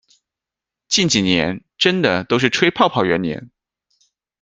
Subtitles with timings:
[0.87, 3.51] 近几年真的都是吹泡泡元年